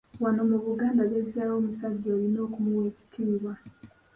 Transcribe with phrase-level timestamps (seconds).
[0.23, 3.53] Wano mu Buganda Jjajjaawo omusajja olina okumuwa ekitiibwa.